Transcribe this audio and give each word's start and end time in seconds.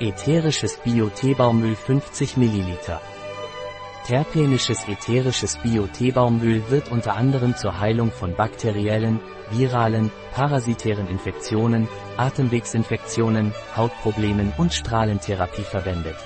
Ätherisches 0.00 0.76
Bio-Teebaumöl 0.78 1.76
50 1.76 2.36
ml. 2.36 2.98
Terpenisches 4.04 4.88
ätherisches 4.88 5.56
Bio-Teebaumöl 5.58 6.68
wird 6.68 6.90
unter 6.90 7.14
anderem 7.14 7.54
zur 7.54 7.78
Heilung 7.78 8.10
von 8.10 8.34
bakteriellen, 8.34 9.20
viralen, 9.50 10.10
parasitären 10.32 11.06
Infektionen, 11.06 11.86
Atemwegsinfektionen, 12.16 13.54
Hautproblemen 13.76 14.52
und 14.58 14.74
Strahlentherapie 14.74 15.62
verwendet. 15.62 16.16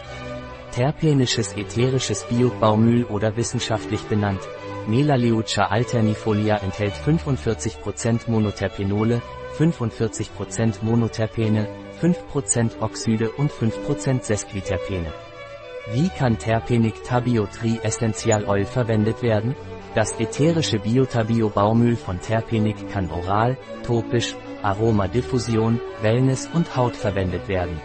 Terpenisches 0.71 1.53
ätherisches 1.53 2.25
Bio-Baumöl 2.25 3.05
oder 3.05 3.37
wissenschaftlich 3.37 4.01
benannt, 4.05 4.41
Melaleuca 4.89 5.67
alternifolia 5.67 6.57
enthält 6.57 6.95
45% 6.95 8.31
Monoterpenole, 8.31 9.21
45% 9.59 10.77
Monoterpene, 10.81 11.69
5% 12.01 12.81
Oxide 12.81 13.31
und 13.33 13.53
5% 13.53 14.23
Sesquiterpene. 14.23 15.13
Wie 15.93 16.09
kann 16.09 16.39
Terpenic 16.39 17.05
Tabiotri 17.05 17.79
Essential 17.83 18.47
Oil 18.47 18.65
verwendet 18.65 19.23
werden? 19.23 19.55
Das 19.95 20.19
ätherische 20.19 20.79
Biotabio-Baumöl 20.79 21.97
von 21.97 22.19
Terpenic 22.21 22.91
kann 22.91 23.11
oral, 23.11 23.59
topisch, 23.83 24.35
Aromadiffusion, 24.63 25.81
Wellness 26.01 26.49
und 26.55 26.77
Haut 26.77 26.97
verwendet 26.97 27.47
werden. 27.47 27.79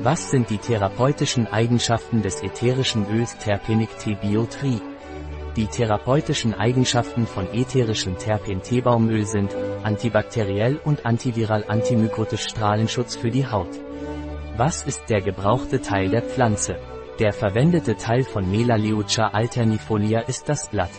Was 0.00 0.30
sind 0.30 0.48
die 0.48 0.58
therapeutischen 0.58 1.46
Eigenschaften 1.46 2.22
des 2.22 2.42
ätherischen 2.42 3.06
Öls 3.10 3.36
Terpenic 3.36 3.98
T-Biotri? 3.98 4.80
Die 5.56 5.66
therapeutischen 5.66 6.54
Eigenschaften 6.54 7.26
von 7.26 7.46
ätherischem 7.52 8.16
Terpen-Teebaumöl 8.16 9.26
sind 9.26 9.54
antibakteriell 9.82 10.80
und 10.82 11.04
antiviral 11.04 11.64
antimykotisch 11.68 12.48
Strahlenschutz 12.48 13.16
für 13.16 13.30
die 13.30 13.46
Haut. 13.46 13.68
Was 14.56 14.82
ist 14.84 15.10
der 15.10 15.20
gebrauchte 15.20 15.82
Teil 15.82 16.08
der 16.08 16.22
Pflanze? 16.22 16.76
Der 17.18 17.34
verwendete 17.34 17.96
Teil 17.96 18.24
von 18.24 18.50
Melaleuca 18.50 19.28
alternifolia 19.28 20.20
ist 20.20 20.48
das 20.48 20.70
Blatt. 20.70 20.90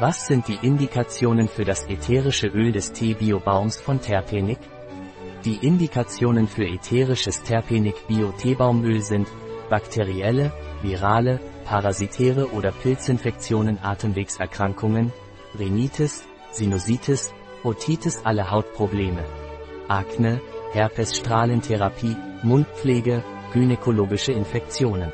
Was 0.00 0.26
sind 0.26 0.48
die 0.48 0.58
Indikationen 0.60 1.46
für 1.46 1.64
das 1.64 1.86
ätherische 1.88 2.48
Öl 2.48 2.72
des 2.72 2.92
Teebiobaums 2.92 3.76
von 3.76 4.00
Terpenic? 4.00 4.58
Die 5.44 5.64
Indikationen 5.64 6.48
für 6.48 6.66
ätherisches 6.66 7.42
Terpenic 7.44 8.08
Bio-Teebaumöl 8.08 9.02
sind 9.02 9.28
bakterielle, 9.68 10.52
virale, 10.82 11.38
parasitäre 11.70 12.48
oder 12.52 12.72
Pilzinfektionen 12.72 13.78
Atemwegserkrankungen, 13.80 15.12
Rhinitis, 15.56 16.24
Sinusitis, 16.50 17.32
Otitis 17.62 18.22
alle 18.24 18.50
Hautprobleme, 18.50 19.22
Akne, 19.86 20.40
Herpesstrahlentherapie, 20.72 22.16
Mundpflege, 22.42 23.22
gynäkologische 23.52 24.32
Infektionen. 24.32 25.12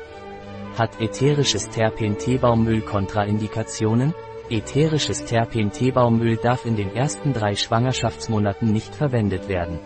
Hat 0.75 0.99
ätherisches 0.99 1.69
Terpen-Teebaumöl 1.69 2.81
Kontraindikationen? 2.81 4.15
Ätherisches 4.49 5.25
Terpen-Teebaumöl 5.25 6.37
darf 6.37 6.65
in 6.65 6.75
den 6.75 6.95
ersten 6.95 7.33
drei 7.33 7.53
Schwangerschaftsmonaten 7.53 8.71
nicht 8.73 8.95
verwendet 8.95 9.47
werden. 9.47 9.79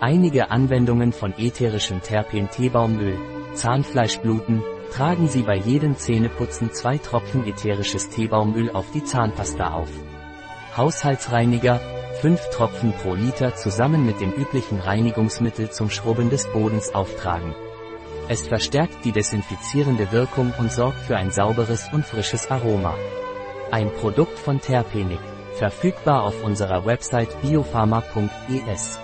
Einige 0.00 0.50
Anwendungen 0.50 1.12
von 1.14 1.32
ätherischem 1.38 2.02
Terpen-Teebaumöl, 2.02 3.16
Zahnfleischbluten, 3.54 4.62
tragen 4.94 5.26
Sie 5.26 5.42
bei 5.42 5.56
jedem 5.56 5.96
Zähneputzen 5.96 6.72
zwei 6.72 6.98
Tropfen 6.98 7.44
ätherisches 7.48 8.10
Teebaumöl 8.10 8.70
auf 8.70 8.92
die 8.92 9.02
Zahnpasta 9.02 9.74
auf. 9.74 9.90
Haushaltsreiniger, 10.76 11.80
5 12.20 12.50
Tropfen 12.50 12.92
pro 12.92 13.14
Liter 13.14 13.56
zusammen 13.56 14.06
mit 14.06 14.20
dem 14.20 14.30
üblichen 14.30 14.78
Reinigungsmittel 14.78 15.70
zum 15.70 15.90
Schrubben 15.90 16.30
des 16.30 16.46
Bodens 16.46 16.94
auftragen. 16.94 17.56
Es 18.28 18.46
verstärkt 18.46 19.04
die 19.04 19.10
desinfizierende 19.10 20.12
Wirkung 20.12 20.54
und 20.58 20.70
sorgt 20.70 21.00
für 21.00 21.16
ein 21.16 21.32
sauberes 21.32 21.88
und 21.92 22.06
frisches 22.06 22.48
Aroma. 22.50 22.94
Ein 23.72 23.92
Produkt 23.94 24.38
von 24.38 24.60
Terpenic, 24.60 25.18
verfügbar 25.54 26.22
auf 26.22 26.44
unserer 26.44 26.86
Website 26.86 27.40
biopharma.es. 27.42 29.00